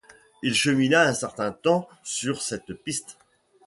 [0.41, 3.19] Il chemina un certain temps sur cette piste.